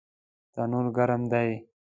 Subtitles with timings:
[0.53, 1.51] تنور ګرم دی